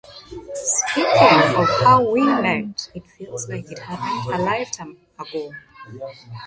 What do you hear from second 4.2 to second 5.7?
a lifetime ago.